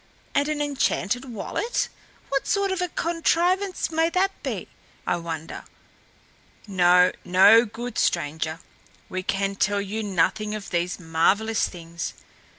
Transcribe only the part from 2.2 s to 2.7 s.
What